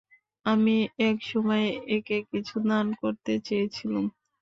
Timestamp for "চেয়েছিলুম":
3.47-4.05